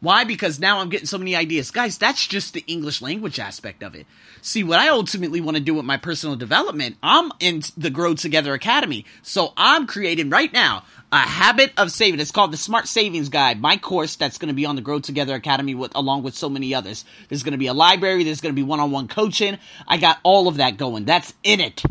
Why? 0.00 0.24
Because 0.24 0.60
now 0.60 0.78
I'm 0.78 0.90
getting 0.90 1.06
so 1.06 1.18
many 1.18 1.34
ideas. 1.34 1.72
Guys, 1.72 1.98
that's 1.98 2.26
just 2.26 2.54
the 2.54 2.64
English 2.68 3.02
language 3.02 3.40
aspect 3.40 3.82
of 3.82 3.96
it. 3.96 4.06
See, 4.42 4.62
what 4.62 4.78
I 4.78 4.88
ultimately 4.88 5.40
want 5.40 5.56
to 5.56 5.62
do 5.62 5.74
with 5.74 5.84
my 5.84 5.96
personal 5.96 6.36
development, 6.36 6.96
I'm 7.02 7.32
in 7.40 7.62
the 7.76 7.90
Grow 7.90 8.14
Together 8.14 8.54
Academy. 8.54 9.04
So 9.22 9.52
I'm 9.56 9.88
creating 9.88 10.30
right 10.30 10.52
now 10.52 10.84
a 11.10 11.18
habit 11.18 11.72
of 11.76 11.90
saving. 11.90 12.20
It's 12.20 12.30
called 12.30 12.52
the 12.52 12.56
Smart 12.56 12.86
Savings 12.86 13.28
Guide, 13.28 13.60
my 13.60 13.76
course 13.76 14.14
that's 14.14 14.38
going 14.38 14.48
to 14.48 14.54
be 14.54 14.66
on 14.66 14.76
the 14.76 14.82
Grow 14.82 15.00
Together 15.00 15.34
Academy 15.34 15.74
with, 15.74 15.94
along 15.96 16.22
with 16.22 16.36
so 16.36 16.48
many 16.48 16.74
others. 16.74 17.04
There's 17.28 17.42
going 17.42 17.52
to 17.52 17.58
be 17.58 17.66
a 17.66 17.74
library, 17.74 18.22
there's 18.22 18.40
going 18.40 18.54
to 18.54 18.60
be 18.60 18.62
one 18.62 18.80
on 18.80 18.92
one 18.92 19.08
coaching. 19.08 19.58
I 19.86 19.96
got 19.96 20.18
all 20.22 20.46
of 20.46 20.58
that 20.58 20.76
going. 20.76 21.06
That's 21.06 21.34
in 21.42 21.60
it. 21.60 21.82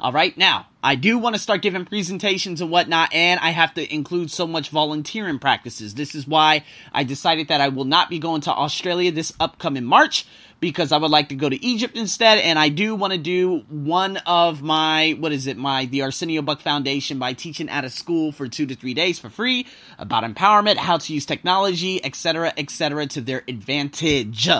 All 0.00 0.12
right, 0.12 0.34
now 0.38 0.66
I 0.82 0.94
do 0.94 1.18
want 1.18 1.34
to 1.34 1.38
start 1.38 1.60
giving 1.60 1.84
presentations 1.84 2.62
and 2.62 2.70
whatnot, 2.70 3.12
and 3.12 3.38
I 3.38 3.50
have 3.50 3.74
to 3.74 3.94
include 3.94 4.30
so 4.30 4.46
much 4.46 4.70
volunteering 4.70 5.38
practices. 5.38 5.94
This 5.94 6.14
is 6.14 6.26
why 6.26 6.64
I 6.90 7.04
decided 7.04 7.48
that 7.48 7.60
I 7.60 7.68
will 7.68 7.84
not 7.84 8.08
be 8.08 8.18
going 8.18 8.40
to 8.42 8.50
Australia 8.50 9.12
this 9.12 9.30
upcoming 9.38 9.84
March 9.84 10.26
because 10.58 10.90
I 10.90 10.96
would 10.96 11.10
like 11.10 11.28
to 11.28 11.34
go 11.34 11.50
to 11.50 11.62
Egypt 11.62 11.98
instead, 11.98 12.38
and 12.38 12.58
I 12.58 12.70
do 12.70 12.94
want 12.94 13.12
to 13.12 13.18
do 13.18 13.58
one 13.68 14.16
of 14.24 14.62
my 14.62 15.16
what 15.20 15.32
is 15.32 15.46
it, 15.46 15.58
my 15.58 15.84
the 15.84 16.00
Arsenio 16.00 16.40
Buck 16.40 16.62
Foundation 16.62 17.18
by 17.18 17.34
teaching 17.34 17.68
at 17.68 17.84
a 17.84 17.90
school 17.90 18.32
for 18.32 18.48
two 18.48 18.64
to 18.64 18.74
three 18.74 18.94
days 18.94 19.18
for 19.18 19.28
free 19.28 19.66
about 19.98 20.24
empowerment, 20.24 20.76
how 20.76 20.96
to 20.96 21.12
use 21.12 21.26
technology, 21.26 22.02
etc., 22.02 22.54
etc., 22.56 23.06
to 23.08 23.20
their 23.20 23.42
advantage. 23.46 24.48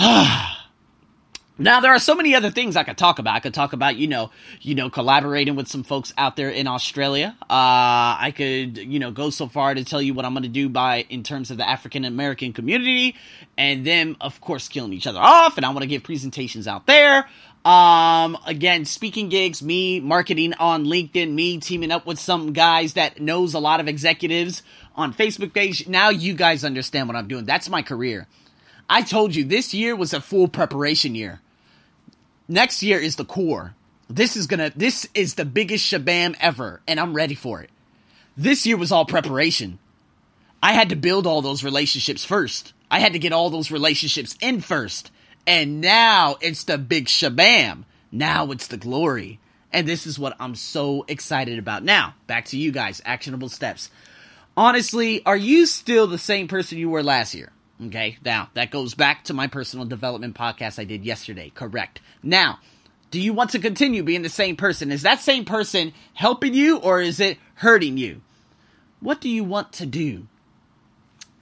Ah. 0.00 0.57
Now 1.60 1.80
there 1.80 1.90
are 1.90 1.98
so 1.98 2.14
many 2.14 2.36
other 2.36 2.52
things 2.52 2.76
I 2.76 2.84
could 2.84 2.96
talk 2.96 3.18
about. 3.18 3.34
I 3.34 3.40
could 3.40 3.52
talk 3.52 3.72
about, 3.72 3.96
you 3.96 4.06
know, 4.06 4.30
you 4.60 4.76
know, 4.76 4.88
collaborating 4.88 5.56
with 5.56 5.66
some 5.66 5.82
folks 5.82 6.14
out 6.16 6.36
there 6.36 6.50
in 6.50 6.68
Australia. 6.68 7.36
Uh, 7.42 8.14
I 8.20 8.32
could, 8.36 8.78
you 8.78 9.00
know, 9.00 9.10
go 9.10 9.30
so 9.30 9.48
far 9.48 9.74
to 9.74 9.82
tell 9.82 10.00
you 10.00 10.14
what 10.14 10.24
I'm 10.24 10.34
going 10.34 10.44
to 10.44 10.48
do 10.48 10.68
by 10.68 11.04
in 11.10 11.24
terms 11.24 11.50
of 11.50 11.56
the 11.56 11.68
African 11.68 12.04
American 12.04 12.52
community, 12.52 13.16
and 13.56 13.84
then 13.84 14.16
of 14.20 14.40
course 14.40 14.68
killing 14.68 14.92
each 14.92 15.08
other 15.08 15.18
off. 15.18 15.56
And 15.56 15.66
I 15.66 15.70
want 15.70 15.80
to 15.80 15.88
give 15.88 16.04
presentations 16.04 16.68
out 16.68 16.86
there. 16.86 17.28
Um, 17.64 18.38
again, 18.46 18.84
speaking 18.84 19.28
gigs, 19.28 19.60
me 19.60 19.98
marketing 19.98 20.54
on 20.54 20.84
LinkedIn, 20.84 21.32
me 21.32 21.58
teaming 21.58 21.90
up 21.90 22.06
with 22.06 22.20
some 22.20 22.52
guys 22.52 22.92
that 22.92 23.20
knows 23.20 23.54
a 23.54 23.58
lot 23.58 23.80
of 23.80 23.88
executives 23.88 24.62
on 24.94 25.12
Facebook 25.12 25.52
page. 25.52 25.88
Now 25.88 26.10
you 26.10 26.34
guys 26.34 26.64
understand 26.64 27.08
what 27.08 27.16
I'm 27.16 27.26
doing. 27.26 27.46
That's 27.46 27.68
my 27.68 27.82
career. 27.82 28.28
I 28.88 29.02
told 29.02 29.34
you 29.34 29.44
this 29.44 29.74
year 29.74 29.96
was 29.96 30.14
a 30.14 30.20
full 30.20 30.46
preparation 30.46 31.16
year 31.16 31.40
next 32.48 32.82
year 32.82 32.98
is 32.98 33.16
the 33.16 33.24
core. 33.24 33.74
This 34.10 34.36
is 34.36 34.46
gonna, 34.46 34.72
this 34.74 35.06
is 35.14 35.34
the 35.34 35.44
biggest 35.44 35.84
shabam 35.84 36.34
ever, 36.40 36.80
and 36.88 36.98
I'm 36.98 37.14
ready 37.14 37.34
for 37.34 37.60
it. 37.60 37.70
This 38.36 38.66
year 38.66 38.76
was 38.76 38.90
all 38.90 39.04
preparation. 39.04 39.78
I 40.62 40.72
had 40.72 40.88
to 40.88 40.96
build 40.96 41.26
all 41.26 41.42
those 41.42 41.62
relationships 41.62 42.24
first. 42.24 42.72
I 42.90 43.00
had 43.00 43.12
to 43.12 43.18
get 43.18 43.32
all 43.32 43.50
those 43.50 43.70
relationships 43.70 44.36
in 44.40 44.60
first. 44.60 45.10
And 45.46 45.80
now 45.80 46.36
it's 46.40 46.64
the 46.64 46.78
big 46.78 47.06
shabam. 47.06 47.84
Now 48.10 48.50
it's 48.50 48.66
the 48.66 48.76
glory. 48.76 49.38
And 49.72 49.86
this 49.86 50.06
is 50.06 50.18
what 50.18 50.36
I'm 50.40 50.54
so 50.54 51.04
excited 51.08 51.58
about. 51.58 51.84
Now, 51.84 52.14
back 52.26 52.46
to 52.46 52.58
you 52.58 52.72
guys. 52.72 53.02
Actionable 53.04 53.48
steps. 53.48 53.90
Honestly, 54.56 55.24
are 55.24 55.36
you 55.36 55.66
still 55.66 56.06
the 56.06 56.18
same 56.18 56.48
person 56.48 56.78
you 56.78 56.90
were 56.90 57.02
last 57.02 57.34
year? 57.34 57.52
Okay, 57.86 58.18
now 58.24 58.50
that 58.54 58.70
goes 58.70 58.94
back 58.94 59.24
to 59.24 59.34
my 59.34 59.46
personal 59.46 59.86
development 59.86 60.34
podcast 60.34 60.80
I 60.80 60.84
did 60.84 61.04
yesterday. 61.04 61.50
Correct. 61.54 62.00
Now, 62.22 62.58
do 63.10 63.20
you 63.20 63.32
want 63.32 63.50
to 63.50 63.58
continue 63.58 64.02
being 64.02 64.22
the 64.22 64.28
same 64.28 64.56
person? 64.56 64.90
Is 64.90 65.02
that 65.02 65.20
same 65.20 65.44
person 65.44 65.92
helping 66.14 66.54
you 66.54 66.78
or 66.78 67.00
is 67.00 67.20
it 67.20 67.38
hurting 67.54 67.96
you? 67.96 68.20
What 69.00 69.20
do 69.20 69.28
you 69.28 69.44
want 69.44 69.72
to 69.74 69.86
do? 69.86 70.26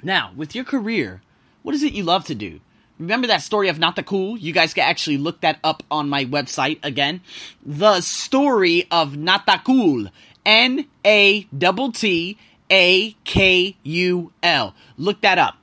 Now, 0.02 0.32
with 0.36 0.54
your 0.54 0.64
career, 0.64 1.22
what 1.62 1.74
is 1.74 1.82
it 1.82 1.94
you 1.94 2.04
love 2.04 2.24
to 2.26 2.34
do? 2.34 2.60
Remember 2.98 3.26
that 3.26 3.42
story 3.42 3.68
of 3.68 3.78
Nattakul? 3.78 4.40
You 4.40 4.52
guys 4.52 4.74
can 4.74 4.84
actually 4.84 5.18
look 5.18 5.40
that 5.40 5.58
up 5.64 5.82
on 5.90 6.08
my 6.08 6.24
website 6.24 6.78
again. 6.82 7.22
The 7.64 8.00
story 8.00 8.86
of 8.90 9.12
Nattakul. 9.12 10.10
N 10.44 10.86
A 11.04 11.42
T 11.42 11.90
T 11.92 12.38
A 12.70 13.12
K 13.24 13.76
U 13.82 14.32
L. 14.42 14.74
Look 14.96 15.22
that 15.22 15.38
up. 15.38 15.56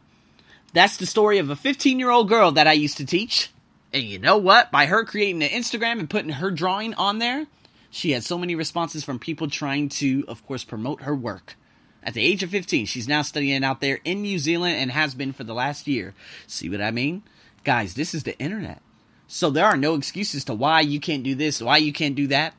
That's 0.74 0.98
the 0.98 1.06
story 1.06 1.38
of 1.38 1.50
a 1.50 1.56
15 1.56 2.00
year 2.00 2.10
old 2.10 2.28
girl 2.28 2.52
that 2.52 2.68
I 2.68 2.74
used 2.74 2.98
to 2.98 3.06
teach. 3.06 3.52
And 3.94 4.04
you 4.04 4.18
know 4.18 4.38
what? 4.38 4.72
By 4.72 4.88
her 4.88 5.06
creating 5.06 5.44
an 5.44 5.50
Instagram 5.50 6.00
and 6.00 6.10
putting 6.10 6.32
her 6.32 6.50
drawing 6.50 6.96
on 6.96 7.20
there, 7.20 7.46
she 7.92 8.12
had 8.12 8.24
so 8.24 8.40
many 8.40 8.56
responses 8.56 9.04
from 9.04 9.20
people 9.20 9.48
trying 9.48 9.90
to, 9.90 10.26
of 10.28 10.46
course, 10.48 10.64
promote 10.64 11.04
her 11.04 11.16
work. 11.16 11.56
At 12.02 12.16
the 12.16 12.26
age 12.26 12.42
of 12.42 12.50
15, 12.50 12.88
she's 12.88 13.08
now 13.08 13.22
studying 13.22 13.64
out 13.64 13.82
there 13.82 14.00
in 14.04 14.24
New 14.24 14.40
Zealand 14.40 14.76
and 14.78 14.92
has 14.92 15.14
been 15.14 15.32
for 15.32 15.44
the 15.44 15.54
last 15.54 15.88
year. 15.88 16.16
See 16.48 16.70
what 16.70 16.82
I 16.82 16.90
mean? 16.90 17.22
Guys, 17.64 17.94
this 17.94 18.16
is 18.16 18.24
the 18.24 18.38
internet. 18.40 18.82
So 19.28 19.52
there 19.52 19.68
are 19.68 19.78
no 19.78 19.94
excuses 19.94 20.44
to 20.46 20.54
why 20.56 20.82
you 20.82 21.00
can't 21.00 21.24
do 21.24 21.36
this, 21.36 21.62
why 21.62 21.78
you 21.78 21.94
can't 21.94 22.16
do 22.16 22.28
that. 22.28 22.56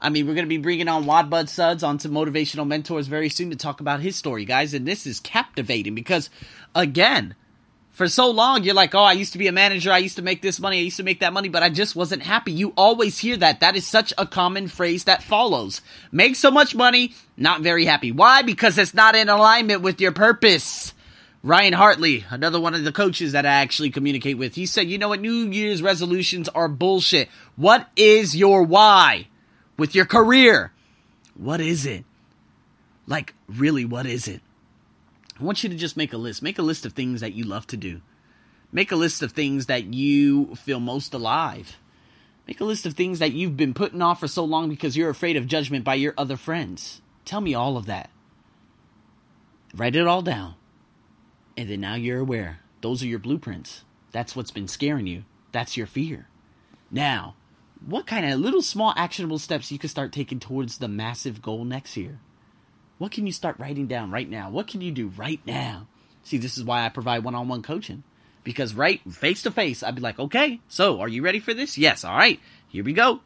I 0.00 0.08
mean, 0.08 0.26
we're 0.26 0.34
going 0.34 0.46
to 0.46 0.48
be 0.48 0.58
bringing 0.58 0.88
on 0.88 1.04
Wadbud 1.04 1.48
Suds 1.48 1.84
onto 1.84 2.08
Motivational 2.08 2.66
Mentors 2.66 3.06
very 3.06 3.28
soon 3.28 3.50
to 3.50 3.56
talk 3.56 3.80
about 3.80 4.00
his 4.00 4.16
story, 4.16 4.44
guys. 4.44 4.74
And 4.74 4.88
this 4.88 5.06
is 5.06 5.20
captivating 5.20 5.94
because, 5.94 6.28
again, 6.74 7.36
for 7.92 8.08
so 8.08 8.30
long 8.30 8.64
you're 8.64 8.74
like, 8.74 8.94
oh, 8.94 9.02
I 9.02 9.12
used 9.12 9.32
to 9.32 9.38
be 9.38 9.48
a 9.48 9.52
manager, 9.52 9.92
I 9.92 9.98
used 9.98 10.16
to 10.16 10.22
make 10.22 10.42
this 10.42 10.58
money, 10.58 10.78
I 10.78 10.82
used 10.82 10.96
to 10.96 11.02
make 11.02 11.20
that 11.20 11.32
money, 11.32 11.48
but 11.48 11.62
I 11.62 11.68
just 11.68 11.94
wasn't 11.94 12.22
happy. 12.22 12.52
You 12.52 12.72
always 12.76 13.18
hear 13.18 13.36
that. 13.36 13.60
That 13.60 13.76
is 13.76 13.86
such 13.86 14.12
a 14.18 14.26
common 14.26 14.68
phrase 14.68 15.04
that 15.04 15.22
follows. 15.22 15.82
Make 16.10 16.36
so 16.36 16.50
much 16.50 16.74
money, 16.74 17.14
not 17.36 17.60
very 17.60 17.84
happy. 17.84 18.10
Why? 18.10 18.42
Because 18.42 18.78
it's 18.78 18.94
not 18.94 19.14
in 19.14 19.28
alignment 19.28 19.82
with 19.82 20.00
your 20.00 20.12
purpose. 20.12 20.94
Ryan 21.44 21.72
Hartley, 21.72 22.24
another 22.30 22.60
one 22.60 22.74
of 22.74 22.84
the 22.84 22.92
coaches 22.92 23.32
that 23.32 23.44
I 23.44 23.50
actually 23.50 23.90
communicate 23.90 24.38
with, 24.38 24.54
he 24.54 24.64
said, 24.64 24.88
you 24.88 24.96
know 24.96 25.08
what, 25.08 25.20
New 25.20 25.50
Year's 25.50 25.82
resolutions 25.82 26.48
are 26.48 26.68
bullshit. 26.68 27.28
What 27.56 27.88
is 27.96 28.36
your 28.36 28.62
why 28.62 29.26
with 29.76 29.94
your 29.94 30.06
career? 30.06 30.72
What 31.34 31.60
is 31.60 31.84
it? 31.84 32.04
Like, 33.08 33.34
really, 33.48 33.84
what 33.84 34.06
is 34.06 34.28
it? 34.28 34.40
I 35.38 35.44
want 35.44 35.62
you 35.62 35.70
to 35.70 35.76
just 35.76 35.96
make 35.96 36.12
a 36.12 36.18
list. 36.18 36.42
Make 36.42 36.58
a 36.58 36.62
list 36.62 36.86
of 36.86 36.92
things 36.92 37.20
that 37.20 37.32
you 37.32 37.44
love 37.44 37.66
to 37.68 37.76
do. 37.76 38.00
Make 38.70 38.92
a 38.92 38.96
list 38.96 39.22
of 39.22 39.32
things 39.32 39.66
that 39.66 39.84
you 39.84 40.54
feel 40.56 40.80
most 40.80 41.12
alive. 41.14 41.76
Make 42.46 42.60
a 42.60 42.64
list 42.64 42.86
of 42.86 42.94
things 42.94 43.18
that 43.18 43.32
you've 43.32 43.56
been 43.56 43.74
putting 43.74 44.02
off 44.02 44.20
for 44.20 44.28
so 44.28 44.44
long 44.44 44.68
because 44.68 44.96
you're 44.96 45.10
afraid 45.10 45.36
of 45.36 45.46
judgment 45.46 45.84
by 45.84 45.94
your 45.94 46.14
other 46.16 46.36
friends. 46.36 47.00
Tell 47.24 47.40
me 47.40 47.54
all 47.54 47.76
of 47.76 47.86
that. 47.86 48.10
Write 49.74 49.96
it 49.96 50.06
all 50.06 50.22
down. 50.22 50.54
And 51.56 51.68
then 51.68 51.80
now 51.80 51.94
you're 51.94 52.20
aware. 52.20 52.60
Those 52.80 53.02
are 53.02 53.06
your 53.06 53.18
blueprints. 53.18 53.84
That's 54.10 54.34
what's 54.34 54.50
been 54.50 54.68
scaring 54.68 55.06
you. 55.06 55.24
That's 55.52 55.76
your 55.76 55.86
fear. 55.86 56.28
Now, 56.90 57.34
what 57.84 58.06
kind 58.06 58.30
of 58.30 58.40
little 58.40 58.62
small 58.62 58.92
actionable 58.96 59.38
steps 59.38 59.70
you 59.70 59.78
can 59.78 59.88
start 59.88 60.12
taking 60.12 60.40
towards 60.40 60.78
the 60.78 60.88
massive 60.88 61.42
goal 61.42 61.64
next 61.64 61.96
year? 61.96 62.18
What 63.02 63.10
can 63.10 63.26
you 63.26 63.32
start 63.32 63.58
writing 63.58 63.88
down 63.88 64.12
right 64.12 64.30
now? 64.30 64.48
What 64.48 64.68
can 64.68 64.80
you 64.80 64.92
do 64.92 65.08
right 65.16 65.40
now? 65.44 65.88
See, 66.22 66.38
this 66.38 66.56
is 66.56 66.62
why 66.62 66.86
I 66.86 66.88
provide 66.88 67.24
one 67.24 67.34
on 67.34 67.48
one 67.48 67.60
coaching. 67.60 68.04
Because 68.44 68.74
right 68.76 69.00
face 69.10 69.42
to 69.42 69.50
face, 69.50 69.82
I'd 69.82 69.96
be 69.96 70.00
like, 70.00 70.20
okay, 70.20 70.60
so 70.68 71.00
are 71.00 71.08
you 71.08 71.24
ready 71.24 71.40
for 71.40 71.52
this? 71.52 71.76
Yes, 71.76 72.04
all 72.04 72.16
right, 72.16 72.38
here 72.68 72.84
we 72.84 72.92
go. 72.92 73.18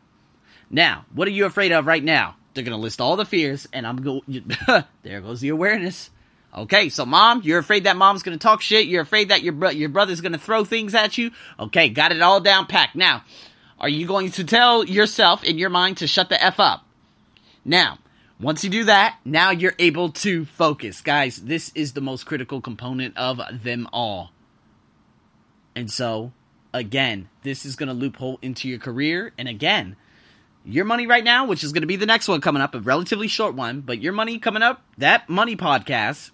Now, 0.71 1.05
what 1.13 1.29
are 1.29 1.33
you 1.33 1.45
afraid 1.45 1.73
of 1.73 1.87
right 1.87 2.03
now? 2.03 2.37
They're 2.55 2.65
gonna 2.65 2.79
list 2.79 3.03
all 3.03 3.17
the 3.17 3.27
fears, 3.27 3.69
and 3.71 3.87
I'm 3.87 4.01
going. 4.01 4.23
there 5.03 5.21
goes 5.21 5.43
the 5.43 5.51
awareness. 5.51 6.09
Okay, 6.57 6.89
so 6.89 7.05
mom, 7.05 7.43
you're 7.45 7.59
afraid 7.59 7.85
that 7.85 7.99
mom's 7.99 8.23
gonna 8.23 8.39
talk 8.39 8.63
shit. 8.63 8.87
You're 8.87 9.03
afraid 9.03 9.29
that 9.29 9.43
your 9.43 9.53
bro- 9.53 9.69
your 9.69 9.91
brother's 9.91 10.23
gonna 10.23 10.39
throw 10.39 10.65
things 10.65 10.95
at 10.95 11.19
you. 11.19 11.33
Okay, 11.61 11.91
got 11.91 12.13
it 12.13 12.23
all 12.23 12.41
down 12.41 12.65
packed. 12.65 12.97
Now, 12.97 13.25
are 13.79 13.91
you 13.91 14.07
going 14.07 14.31
to 14.31 14.45
tell 14.45 14.85
yourself 14.85 15.45
in 15.45 15.59
your 15.59 15.69
mind 15.69 15.99
to 15.99 16.07
shut 16.07 16.31
the 16.31 16.43
f 16.43 16.61
up? 16.61 16.87
Now, 17.63 17.99
once 18.39 18.63
you 18.63 18.71
do 18.71 18.85
that, 18.85 19.19
now 19.25 19.51
you're 19.51 19.75
able 19.79 20.11
to 20.11 20.45
focus. 20.45 21.01
Guys, 21.01 21.37
this 21.37 21.73
is 21.75 21.95
the 21.95 22.01
most 22.01 22.27
critical 22.27 22.61
component 22.61 23.17
of 23.17 23.41
them 23.63 23.89
all. 23.93 24.31
And 25.75 25.91
so, 25.91 26.33
again, 26.75 27.29
this 27.43 27.65
is 27.65 27.77
going 27.77 27.89
to 27.89 27.95
loophole 27.95 28.39
into 28.43 28.69
your 28.69 28.79
career. 28.79 29.33
And 29.39 29.49
again, 29.49 29.97
your 30.65 30.85
money 30.85 31.07
right 31.07 31.25
now, 31.25 31.47
which 31.47 31.65
is 31.65 31.73
going 31.73 31.83
to 31.83 31.87
be 31.87 31.97
the 31.97 32.07
next 32.07 32.29
one 32.29 32.41
coming 32.41 32.61
up, 32.61 32.75
a 32.75 32.81
relatively 32.81 33.29
short 33.29 33.55
one, 33.55 33.81
but 33.81 34.03
your 34.03 34.13
money 34.13 34.39
coming 34.39 34.63
up, 34.63 34.83
that 34.99 35.29
money 35.29 35.57
podcast, 35.57 36.31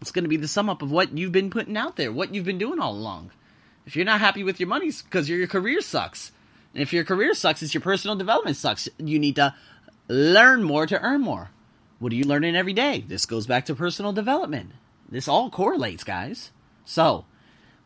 it's 0.00 0.10
going 0.10 0.24
to 0.24 0.28
be 0.28 0.36
the 0.36 0.48
sum 0.48 0.68
up 0.68 0.82
of 0.82 0.90
what 0.90 1.16
you've 1.16 1.32
been 1.32 1.50
putting 1.50 1.76
out 1.76 1.96
there, 1.96 2.12
what 2.12 2.34
you've 2.34 2.44
been 2.44 2.58
doing 2.58 2.80
all 2.80 2.92
along. 2.92 3.30
If 3.86 3.96
you're 3.96 4.04
not 4.04 4.20
happy 4.20 4.42
with 4.42 4.60
your 4.60 4.68
money, 4.68 4.90
because 4.90 5.28
your 5.28 5.46
career 5.46 5.80
sucks. 5.80 6.32
And 6.74 6.82
if 6.82 6.92
your 6.92 7.04
career 7.04 7.32
sucks, 7.34 7.62
it's 7.62 7.72
your 7.72 7.80
personal 7.80 8.16
development 8.16 8.56
sucks. 8.56 8.88
You 8.98 9.18
need 9.18 9.36
to 9.36 9.54
learn 10.08 10.62
more 10.62 10.86
to 10.86 11.00
earn 11.00 11.20
more. 11.20 11.50
What 11.98 12.12
are 12.12 12.16
you 12.16 12.24
learning 12.24 12.56
every 12.56 12.72
day? 12.72 13.04
This 13.06 13.26
goes 13.26 13.46
back 13.46 13.66
to 13.66 13.74
personal 13.74 14.12
development. 14.12 14.72
This 15.08 15.28
all 15.28 15.50
correlates, 15.50 16.04
guys. 16.04 16.50
So, 16.84 17.24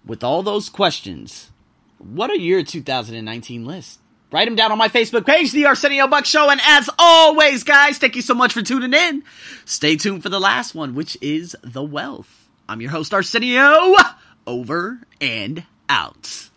with 0.04 0.24
all 0.24 0.42
those 0.42 0.68
questions, 0.68 1.50
what 1.98 2.30
are 2.30 2.36
your 2.36 2.62
2019 2.62 3.64
lists? 3.64 3.98
Write 4.30 4.44
them 4.44 4.56
down 4.56 4.72
on 4.72 4.78
my 4.78 4.88
Facebook 4.88 5.24
page, 5.24 5.52
The 5.52 5.66
Arsenio 5.66 6.06
Buck 6.06 6.26
Show. 6.26 6.50
And 6.50 6.60
as 6.62 6.90
always, 6.98 7.64
guys, 7.64 7.96
thank 7.98 8.14
you 8.14 8.22
so 8.22 8.34
much 8.34 8.52
for 8.52 8.60
tuning 8.60 8.92
in. 8.92 9.22
Stay 9.64 9.96
tuned 9.96 10.22
for 10.22 10.28
the 10.28 10.40
last 10.40 10.74
one, 10.74 10.94
which 10.94 11.16
is 11.22 11.56
The 11.62 11.82
Wealth. 11.82 12.48
I'm 12.68 12.82
your 12.82 12.90
host, 12.90 13.14
Arsenio. 13.14 13.94
Over 14.46 15.00
and 15.20 15.64
out. 15.88 16.46